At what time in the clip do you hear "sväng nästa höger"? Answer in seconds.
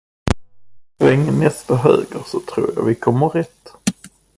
0.97-2.23